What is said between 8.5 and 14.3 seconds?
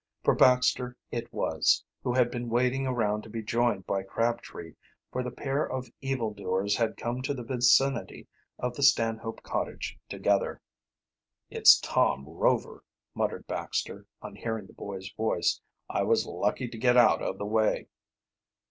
of the Stanhope cottage together. "It's Tom Rover," muttered Baxter,